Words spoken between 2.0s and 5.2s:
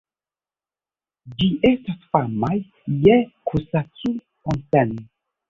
fama je Kusacu-Onsen.